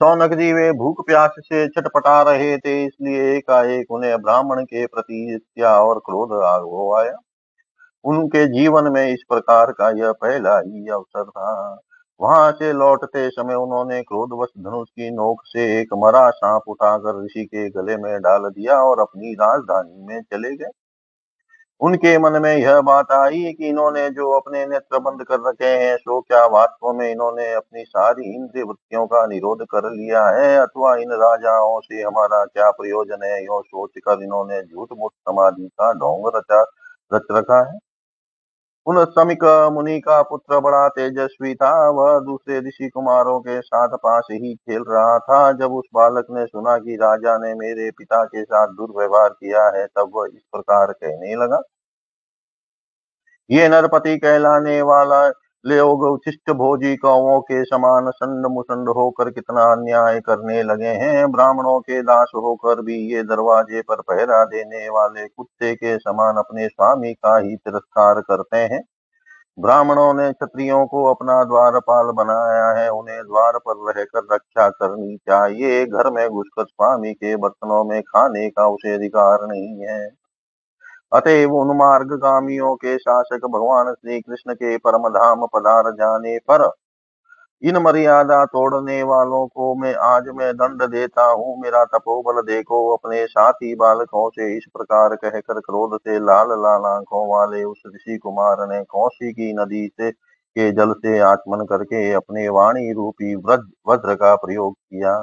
सौनक 0.00 0.32
जी, 0.34 0.52
वे 0.52 0.70
भूख 0.72 1.04
प्यास 1.06 1.34
से 1.40 1.66
छटपटा 1.68 2.20
रहे 2.22 2.56
थे, 2.58 2.84
इसलिए 2.84 3.36
एकाएक 3.36 3.90
उन्हें 3.90 4.16
ब्राह्मण 4.22 4.64
के 4.64 4.86
प्रति 4.86 5.34
इच्छा 5.34 5.76
और 5.80 5.98
क्रोध 5.98 6.32
आग 6.44 6.62
हो 6.62 6.92
आया। 6.94 7.12
उनके 8.04 8.46
जीवन 8.46 8.92
में 8.92 9.08
इस 9.08 9.22
प्रकार 9.28 9.72
का 9.72 9.90
यह 9.90 10.12
पहला 10.12 10.58
ही 10.58 10.88
अवसर 10.88 11.24
था। 11.24 11.80
वहाँ 12.20 12.52
से 12.52 12.72
लौटते 12.72 13.30
समय 13.30 13.54
उन्होंने 13.54 14.02
क्रोधवश 14.02 14.48
धनुष 14.58 14.88
की 14.88 15.10
नोक 15.10 15.42
से 15.44 15.80
एक 15.80 15.88
मरा 15.94 16.30
सांप 16.30 16.62
उठाकर 16.68 17.24
ऋषि 17.24 17.44
के 17.44 17.68
गले 17.70 17.96
में 17.96 18.20
डाल 18.20 18.42
दिया 18.42 18.82
और 18.82 19.00
अपनी 19.00 19.34
राजधानी 19.34 20.06
में 20.06 20.22
चले 20.22 20.56
गए। 20.56 20.70
उनके 21.80 22.18
मन 22.18 22.42
में 22.42 22.56
यह 22.56 22.80
बात 22.80 23.12
आई 23.12 23.52
कि 23.52 23.68
इन्होंने 23.68 24.10
जो 24.10 24.30
अपने 24.32 24.66
नेत्र 24.66 24.98
बंद 24.98 25.24
कर 25.24 25.48
रखे 25.48 25.64
हैं, 25.64 25.96
सो 25.96 26.20
क्या 26.20 26.46
वास्तव 26.46 26.92
में 26.92 27.12
इन्होंने 27.12 27.52
अपनी 27.52 27.84
सारी 27.84 28.34
इंद्रिय 28.34 28.64
वृत्तियों 28.64 29.06
का 29.06 29.26
निरोध 29.26 29.62
कर 29.62 29.90
लिया 29.90 30.26
है, 30.26 30.56
अथवा 30.56 30.96
इन 30.96 31.12
राजाओं 31.12 31.80
से 31.80 32.02
हमारा 32.02 32.44
क्या 32.44 32.70
प्रयोजन 32.70 33.24
है, 33.24 33.44
यो 33.44 33.62
सोचकर 33.62 34.22
इन्होंने 34.22 34.62
झूठ 34.62 34.88
मूठ 34.98 35.12
समाधि 35.12 35.68
का 35.68 35.92
ढोंग 35.92 36.32
रचा, 36.36 36.62
रच 37.14 37.26
रखा 37.32 37.72
है? 37.72 37.78
उन 38.86 39.04
समिक 39.06 39.44
मुनि 39.72 39.98
का 40.00 40.22
पुत्र 40.22 40.58
बड़ा 40.60 40.88
तेजस्वी 40.88 41.54
था। 41.54 41.72
वह 41.90 42.18
दूसरे 42.20 42.58
ऋषि 42.60 42.88
कुमारों 42.88 43.38
के 43.40 43.60
साथ 43.60 43.96
पास 43.98 44.26
ही 44.32 44.54
खेल 44.54 44.82
रहा 44.88 45.18
था। 45.18 45.52
जब 45.52 45.72
उस 45.72 45.84
बालक 45.94 46.26
ने 46.30 46.46
सुना 46.46 46.76
कि 46.78 46.96
राजा 46.96 47.36
ने 47.38 47.54
मेरे 47.54 47.90
पिता 47.90 48.24
के 48.24 48.42
साथ 48.44 48.74
दुर्व्यवहार 48.76 49.28
किया 49.30 49.64
है, 49.68 49.86
तब 49.86 50.10
वह 50.14 50.28
इस 50.34 50.42
प्रकार 50.52 50.92
कहने 50.92 51.34
लगा, 51.36 51.60
ये 53.50 53.68
नरपति 53.68 54.16
कहलाने 54.18 54.80
वाला 54.82 55.28
लोग 55.66 56.02
उचिष्ट 56.02 56.50
भोजी 56.50 56.96
कौवों 56.96 57.40
के 57.40 57.64
समान 57.64 58.10
संड 58.10 58.46
मुसंड 58.46 58.88
होकर 58.88 59.30
कितना 59.30 59.64
अन्याय 59.72 60.20
करने 60.20 60.62
लगे 60.62 60.88
हैं? 60.88 61.32
ब्राह्मणों 61.32 61.80
के 61.80 62.02
दास 62.02 62.32
होकर 62.36 62.82
भी 62.82 62.96
ये 63.14 63.22
दरवाजे 63.22 63.82
पर 63.82 64.00
पहरा 64.00 64.44
देने 64.44 64.88
वाले 64.88 65.28
कुत्ते 65.28 65.74
के 65.74 65.98
समान 65.98 66.36
अपने 66.36 66.68
स्वामी 66.68 67.14
का 67.14 67.38
ही 67.38 67.56
तिरस्कार 67.56 68.20
करते 68.20 68.56
हैं। 68.56 68.84
ब्राह्मणों 69.60 70.14
ने 70.14 70.32
क्षत्रियों 70.32 70.86
को 70.86 71.04
अपना 71.04 71.44
द्वारपाल 71.44 72.06
बनाया 72.06 72.70
है, 72.70 72.90
उन्हें 72.90 73.22
द्वार 73.22 73.52
पर 73.68 73.92
रहकर 73.92 74.34
रक्षा 74.34 74.68
करनी 74.68 75.16
चाहिए। 75.16 75.86
घर 75.86 76.10
में 76.10 76.28
घुसकर 76.28 76.64
स्वामी 76.64 77.14
के 77.14 77.36
बर्तनों 77.36 77.84
में 77.84 78.02
खाने 78.02 78.50
का 78.50 78.68
उसे 78.68 78.94
अधिकार 78.94 79.38
नहीं 79.42 79.80
है। 79.80 80.21
अतएव 81.12 81.54
उन 81.54 81.76
मार्गगामियों 81.76 82.74
के 82.76 82.96
शासक 82.98 83.46
भगवान 83.46 83.92
श्री 83.94 84.20
कृष्ण 84.20 84.54
के 84.54 84.76
परम 84.78 85.08
धाम 85.10 85.46
पधार 85.46 85.90
जाने 85.92 86.38
पर 86.50 86.70
इन 87.62 87.76
मर्यादा 87.76 88.44
तोड़ने 88.46 89.02
वालों 89.02 89.46
को 89.46 89.74
मैं 89.74 89.94
आज 90.04 90.28
मैं 90.34 90.52
दंड 90.54 90.82
देता 90.90 91.24
हूँ। 91.24 91.56
मेरा 91.62 91.84
तपोबल 91.84 92.40
देखो, 92.42 92.78
अपने 92.96 93.24
साथी 93.26 93.74
बालकों 93.74 94.28
से 94.30 94.56
इस 94.56 94.64
प्रकार 94.74 95.14
कहकर 95.16 95.60
क्रोध 95.60 95.98
से 95.98 96.18
लाल 96.18 96.48
लाल 96.62 96.86
आँखों 96.86 97.26
वाले 97.28 97.62
उस 97.64 97.82
ऋषि 97.94 98.18
कुमार 98.18 98.66
ने 98.68 98.82
कौशी 98.90 99.32
की 99.32 99.52
नदी 99.54 99.86
से 99.88 100.10
के 100.10 100.70
जल 100.72 100.92
से 100.96 101.18
आचमन 101.24 101.64
करके 101.66 102.12
अपने 102.12 102.48
वाणी 102.48 102.92
रूपी 102.92 103.34
वज्र 103.36 104.14
का 104.14 104.34
प्रयोग 104.36 104.74
किया। 104.74 105.14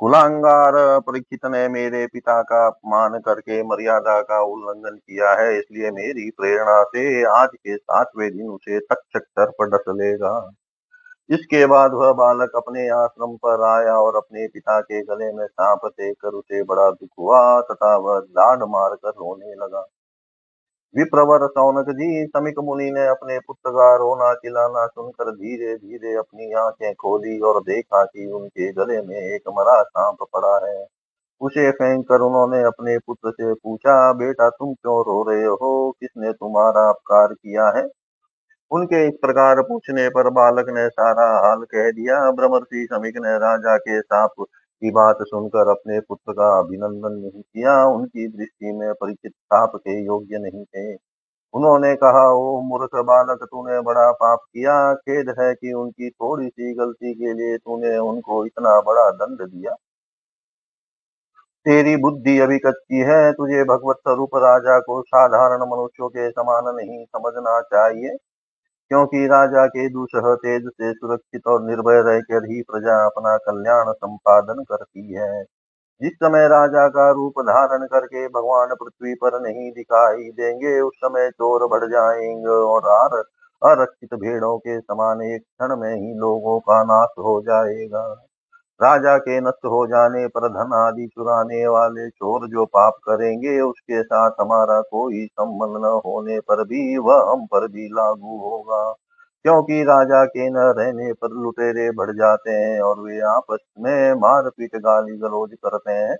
कुलांगार 0.00 0.74
परीक्षित 1.00 1.46
ने 1.46 1.68
मेरे 1.68 2.06
पिता 2.06 2.40
का 2.42 2.66
अपमान 2.66 3.18
करके 3.18 3.62
मर्यादा 3.62 4.20
का 4.22 4.40
उल्लंघन 4.44 4.96
किया 4.96 5.30
है, 5.32 5.58
इसलिए 5.58 5.90
मेरी 5.90 6.30
प्रेरणा 6.30 6.82
से 6.84 7.24
आज 7.32 7.48
के 7.56 7.76
सातवें 7.76 8.30
दिन 8.30 8.48
उसे 8.48 8.78
तक 8.80 9.02
चक्कर 9.16 9.50
पर 9.50 9.68
डस 9.68 9.84
लेगा। 10.00 10.34
इसके 11.30 11.64
बाद 11.66 11.92
वह 11.94 12.12
बालक 12.12 12.56
अपने 12.56 12.88
आश्रम 12.94 13.36
पर 13.36 13.62
आया 13.66 13.94
और 13.98 14.16
अपने 14.16 14.46
पिता 14.48 14.80
के 14.80 15.02
गले 15.02 15.32
में 15.32 15.46
सांप 15.46 15.86
देकर 15.86 16.34
उसे 16.34 16.62
बड़ा 16.64 16.90
दुख 16.90 17.10
हुआ 17.18 17.60
तथा 17.62 17.96
वह 17.98 18.18
लाड 18.30 18.62
मारकर 18.68 19.10
रोने 19.10 19.54
लगा। 19.54 19.86
विप्रवर 20.96 21.46
सौनक 21.46 21.86
जी 21.90 22.26
समिक 22.26 22.54
मुनि 22.58 22.90
ने 22.90 23.06
अपने 23.06 23.38
पुत्र 23.38 23.70
का 23.70 23.96
रोना 23.96 24.34
चिल्लाना 24.34 24.86
सुनकर 24.86 25.30
धीरे 25.30 25.76
धीरे 25.76 26.14
अपनी 26.14 26.52
आँखें 26.52 26.94
खोली 26.94 27.40
और 27.40 27.60
देखा 27.60 28.04
कि 28.04 28.26
उनके 28.26 28.72
गले 28.72 29.02
में 29.02 29.16
एक 29.16 29.42
मरा 29.48 29.82
सांप 29.82 30.16
पड़ा 30.22 30.66
है। 30.66 30.86
उसे 31.40 31.70
फेंक 31.70 32.08
कर 32.08 32.20
उन्होंने 32.20 32.62
अपने 32.62 32.98
पुत्र 32.98 33.30
से 33.30 33.54
पूछा, 33.54 34.12
बेटा, 34.12 34.50
तुम 34.50 34.74
क्यों 34.74 35.00
रो 35.00 35.30
रहे 35.30 35.44
हो? 35.44 35.90
किसने 36.00 36.32
तुम्हारा 36.32 36.88
अपकार 36.88 37.28
किया 37.28 37.68
है? 37.68 37.88
उनके 38.70 39.08
इस 39.08 39.14
प्रकार 39.22 39.62
पूछने 39.62 40.08
पर 40.08 40.30
बालक 40.30 40.66
ने 40.68 40.88
सारा 40.88 41.48
हाल 41.48 41.58
कह 41.58 41.90
दिया। 41.90 42.30
ब्रह्मर्षि 42.30 42.88
समीक 42.92 43.14
ने 43.16 43.38
राजा 43.38 43.76
के 43.76 44.00
साप 44.00 44.30
की 44.84 44.90
बात 44.90 45.18
सुनकर 45.20 45.68
अपने 45.68 46.00
पुत्र 46.00 46.32
का 46.32 46.58
अभिनंदन 46.58 47.12
नहीं 47.12 47.42
किया, 47.42 47.84
उनकी 47.84 48.28
दृष्टि 48.28 48.72
में 48.72 48.94
परिचित 48.94 49.32
साप 49.32 49.72
के 49.76 50.04
योग्य 50.04 50.38
नहीं 50.38 50.64
थे। 50.64 50.94
उन्होंने 51.54 51.94
कहा, 51.94 52.32
ओ 52.32 52.60
मूर्ख 52.60 52.90
बालक, 52.94 53.38
तूने 53.42 53.80
बड़ा 53.80 54.12
पाप 54.12 54.38
किया। 54.38 54.94
खेद 54.94 55.34
है 55.40 55.54
कि 55.54 55.72
उनकी 55.72 56.10
थोड़ी 56.10 56.48
सी 56.48 56.74
गलती 56.74 57.14
के 57.14 57.32
लिए 57.32 57.56
तूने 57.58 57.98
उनको 57.98 58.46
इतना 58.46 58.80
बड़ा 58.80 59.10
दंड 59.10 59.48
दिया। 59.48 59.74
तेरी 61.66 61.96
बुद्धि 61.96 62.38
अभी 62.38 62.58
कच्ची 62.58 62.98
है। 62.98 63.32
तुझे 63.32 63.64
भगवत 63.64 63.96
स्वरूप 63.96 64.30
राजा 64.36 64.78
को 64.78 65.02
साधारण 65.02 65.56
मनुष्यों 65.56 66.08
के 66.08 66.30
समान 66.30 66.76
नहीं 66.76 67.04
समझना 67.04 67.60
चाहिए। 67.60 68.16
क्योंकि 68.90 69.26
राजा 69.26 69.66
के 69.66 69.88
दुसह 69.88 70.34
तेज 70.34 70.68
से 70.68 70.92
सुरक्षित 70.92 71.46
और 71.46 71.62
निर्भय 71.62 72.02
रहकर 72.02 72.44
ही 72.44 72.62
प्रजा 72.62 73.04
अपना 73.06 73.36
कल्याण 73.36 73.92
संपादन 73.92 74.62
करती 74.62 75.12
है। 75.14 75.44
जिस 76.00 76.12
समय 76.12 76.48
राजा 76.48 76.88
का 76.88 77.10
रूप 77.10 77.40
धारण 77.40 77.86
करके 77.86 78.26
भगवान 78.28 78.68
पृथ्वी 78.74 79.14
पर 79.14 79.40
नहीं 79.40 79.72
दिखाई 79.72 80.30
देंगे, 80.30 80.80
उस 80.80 80.92
समय 80.96 81.30
चोर 81.30 81.68
बढ़ 81.68 81.90
जाएँगे 81.90 82.48
और 82.48 82.88
आर, 82.88 83.18
अरक्षित 83.62 84.14
भेड़ों 84.14 84.58
के 84.58 84.80
समान 84.80 85.22
एक 85.22 85.42
क्षण 85.42 85.76
में 85.76 85.94
ही 85.94 86.14
लोगों 86.14 86.60
का 86.60 86.82
नाश 86.84 87.08
हो 87.18 87.40
जाएगा। 87.40 88.26
राजा 88.84 89.16
के 89.18 89.40
नष्ट 89.40 89.64
हो 89.66 89.86
जाने 89.86 90.26
पर 90.26 90.48
धन 90.48 90.72
आदि 90.74 91.06
चुराने 91.06 91.66
वाले 91.66 92.08
चोर 92.10 92.48
जो 92.48 92.64
पाप 92.64 92.94
करेंगे, 93.08 93.60
उसके 93.60 94.02
साथ 94.02 94.30
हमारा 94.40 94.80
कोई 94.80 95.26
संबंध 95.26 95.84
न 95.84 96.00
होने 96.06 96.40
पर 96.40 96.64
भी 96.64 96.98
वह 96.98 97.30
हम 97.32 97.46
पर 97.46 97.68
भी 97.68 97.86
लागू 97.86 98.36
होगा। 98.38 98.94
क्योंकि 99.42 99.82
राजा 99.82 100.24
के 100.24 100.50
न 100.50 100.56
रहने 100.56 101.12
पर 101.12 101.28
लुटेरे 101.30 101.90
बढ़ 101.90 102.10
जाते 102.10 102.50
हैं 102.50 102.80
और 102.80 103.00
वे 103.00 103.20
आपस 103.20 103.58
में 103.78 104.14
मारपीट 104.14 104.76
गाली 104.76 105.16
गलौज 105.16 105.50
करते 105.54 105.92
हैं। 105.92 106.16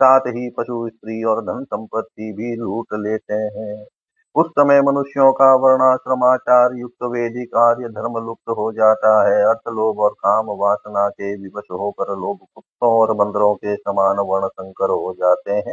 साथ 0.00 0.20
ही 0.20 0.50
पशु, 0.50 0.88
स्त्री 0.88 1.22
और 1.24 1.42
धन 1.42 1.64
संपत्ति 1.64 2.32
भी 2.32 2.56
लूट 2.56 2.86
लेते 2.94 3.34
हैं। 3.34 3.86
उस 4.34 4.46
समय 4.50 4.80
मनुष्यों 4.82 5.32
का 5.32 5.54
वर्णाश्रमाचार 5.54 6.74
युक्त 6.74 7.02
वैदिक 7.02 7.48
कार्य 7.48 7.88
धर्म 7.88 8.18
लुप्त 8.26 8.50
हो 8.50 8.72
जाता 8.72 9.12
है। 9.28 9.42
अर्थ 9.42 9.68
लोभ 9.68 9.98
और 9.98 10.10
काम 10.10 10.46
वासना 10.50 11.08
के 11.08 11.34
विवश 11.36 11.64
होकर 11.72 12.14
लोग 12.16 12.38
कुत्तों 12.38 12.90
और 12.90 13.12
बंदरों 13.14 13.54
के 13.54 13.76
समान 13.76 14.16
वर्ण 14.18 14.48
संकर 14.48 14.90
हो 14.90 15.12
जाते 15.12 15.52
हैं। 15.52 15.72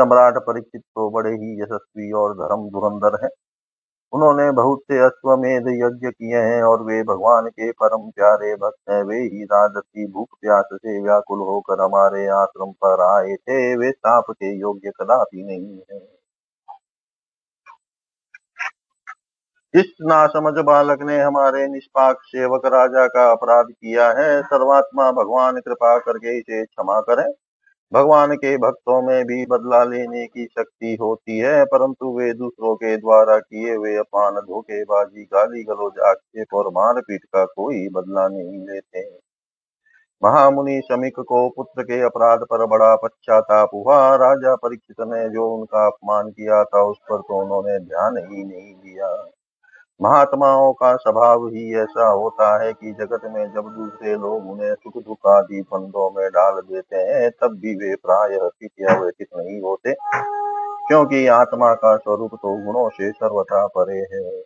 सम्राट 0.00 0.38
परीक्षित 0.38 0.82
तो 0.82 1.10
बड़े 1.10 1.30
ही 1.30 1.62
यशस्वी 1.62 2.12
और 2.12 2.34
धर्म 2.34 2.68
धुरंधर 2.68 3.18
हैं। 3.24 3.30
उन्होंने 4.12 4.50
बहुत 4.50 4.80
से 4.80 4.98
अश्वमेध 4.98 5.68
यज्ञ 5.68 6.10
किए 6.10 6.36
हैं 6.36 6.62
और 6.62 6.82
वे 6.82 7.02
भगवान 7.02 7.48
के 7.48 7.70
परम 7.72 8.10
प्यारे 8.10 8.54
भक्त 8.54 8.90
हैं। 8.90 9.02
वे 9.04 9.16
ही 9.16 9.44
राजसी 9.44 10.06
भूख 10.12 10.28
प्यास 10.40 10.64
से 10.74 11.00
व्याकुल 11.02 11.38
होकर 11.40 11.80
हमारे 11.80 12.26
आश्रम 12.26 12.72
पर 12.84 13.00
आए 13.00 13.34
थे। 13.36 13.76
वे 13.76 13.90
साप 13.90 14.24
के 14.30 14.58
योग्य 14.58 14.90
कदापि 14.90 15.44
नहीं 15.44 15.80
है। 15.92 16.21
इस 19.74 19.92
नासमझ 20.02 20.52
बालक 20.64 21.02
ने 21.02 21.18
हमारे 21.18 21.66
निष्पाक 21.68 22.18
सेवक 22.22 22.66
राजा 22.66 23.06
का 23.06 23.30
अपराध 23.32 23.66
किया 23.70 24.08
है, 24.08 24.42
सर्वात्मा 24.42 25.10
भगवान 25.12 25.60
कृपा 25.60 25.96
करके 25.98 26.38
इसे 26.38 26.64
क्षमा 26.64 27.00
करें। 27.00 27.32
भगवान 27.92 28.34
के 28.34 28.56
भक्तों 28.56 29.00
में 29.02 29.24
भी 29.24 29.46
बदला 29.46 29.82
लेने 29.84 30.26
की 30.26 30.44
शक्ति 30.44 30.96
होती 31.00 31.38
है, 31.38 31.64
परंतु 31.64 32.18
वे 32.18 32.32
दूसरों 32.34 32.74
के 32.74 32.96
द्वारा 32.96 33.38
किए 33.38 33.74
हुए 33.74 33.96
अपान 33.96 34.34
धोखेबाजी 34.34 35.24
गाली 35.24 35.64
गलोज 35.64 36.00
आक्षेप 36.06 36.54
और 36.54 36.68
मारपीट 36.68 37.24
का 37.24 37.44
कोई 37.44 37.88
बदला 37.88 38.28
नहीं 38.28 38.58
लेते 38.66 39.10
महामुनि 40.22 40.80
शमिक 40.84 41.20
को 41.20 41.48
पुत्र 41.48 41.82
के 41.82 42.00
अपराध 42.02 42.40
पर 42.40 42.66
बड़ा 42.66 42.94
पश्चाताप 42.96 43.70
हुआ। 43.74 44.16
राजा 44.16 44.54
परीक्षित 44.56 45.00
ने 45.00 45.28
जो 45.28 45.48
उनका 45.54 45.86
अपमान 45.86 46.28
किया 46.30 46.64
था, 46.64 46.82
उस 46.82 46.98
पर 47.10 47.18
तो 47.18 47.40
उन्होंने 47.42 47.78
ध्यान 47.78 48.16
ही 48.16 48.44
नहीं 48.44 48.74
दिया। 48.74 49.08
महात्माओं 50.02 50.72
का 50.72 50.96
स्वभाव 50.96 51.46
ही 51.46 51.78
ऐसा 51.78 52.08
होता 52.08 52.62
है 52.62 52.72
कि 52.72 52.92
जगत 52.92 53.20
में 53.24 53.54
जब 53.54 53.62
दूसरे 53.62 54.14
लोग 54.14 54.50
उन्हें 54.50 54.74
सुख 54.74 55.02
दुख 55.02 55.16
आदि 55.26 55.62
फंदों 55.62 56.10
में 56.10 56.30
डाल 56.30 56.54
देते 56.54 56.96
हैं, 56.96 57.30
तब 57.30 57.46
भी 57.46 57.74
वे 57.74 57.94
प्राय 57.94 58.34
हसित 58.34 58.70
या 58.80 59.00
व्यथित 59.00 59.28
नहीं 59.36 59.62
होते, 59.62 59.94
क्योंकि 60.88 61.26
आत्मा 61.26 61.74
का 61.74 61.96
स्वरूप 61.96 62.34
तो 62.34 62.66
गुणों 62.66 62.88
से 62.88 63.10
सर्वथा 63.10 63.66
परे 63.66 63.98
है। 63.98 64.44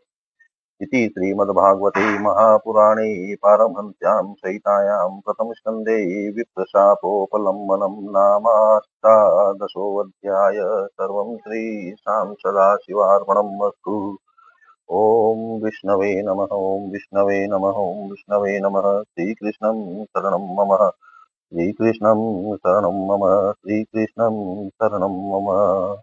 इति 0.80 1.08
श्रीमद्भागवते 1.08 2.18
महापुराणे 2.18 3.34
पारमहंस्यां 3.34 4.32
सहितायां 4.32 5.20
प्रथमस्कन्धे 5.20 6.30
विप्रशापोपलम्बनं 6.30 8.10
नामाष्टादशोऽध्याय। 8.10 10.88
सर्वं 10.88 11.36
श्रीशां 11.36 12.34
सदाशिवार्पणम् 12.34 13.66
अस्तु। 13.66 14.18
ॐ 14.90 15.60
विष्णवे 15.64 16.10
नमः, 16.22 16.54
ॐ 16.56 16.90
विष्णवे 16.92 17.46
नमः, 17.48 17.78
ॐ 17.82 18.10
विष्णवे 18.10 18.58
नमः, 18.60 18.86
श्रीकृष्णं 19.02 20.04
शरणं 20.04 20.46
मम, 20.56 20.76
श्रीकृष्णं 21.54 22.22
शरणं 22.56 23.06
मम, 23.08 23.26
श्रीकृष्णं 23.52 24.68
शरणं 24.70 25.16
मम। 25.32 25.96